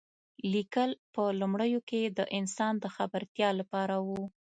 لیکل 0.53 0.91
په 1.13 1.23
لومړیو 1.39 1.79
کې 1.89 2.01
د 2.17 2.19
انسان 2.37 2.73
د 2.79 2.85
خبرتیا 2.95 3.49
لپاره 3.59 3.95
و. 4.07 4.09